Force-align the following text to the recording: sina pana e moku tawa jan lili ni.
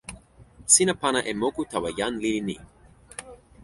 sina 0.73 0.93
pana 1.01 1.19
e 1.31 1.33
moku 1.41 1.61
tawa 1.71 1.89
jan 1.97 2.13
lili 2.21 2.41
ni. 2.47 2.55